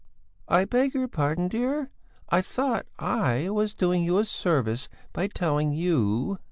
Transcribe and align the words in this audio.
"I 0.47 0.65
beg 0.65 0.95
your 0.95 1.07
pardon, 1.07 1.47
dear, 1.47 1.91
I 2.27 2.41
thought 2.41 2.87
I 2.97 3.51
was 3.51 3.75
doing 3.75 4.01
you 4.03 4.17
a 4.17 4.25
service 4.25 4.89
by 5.13 5.27
telling 5.27 5.73
you." 5.73 6.39